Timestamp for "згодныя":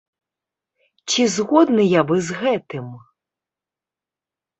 1.35-1.99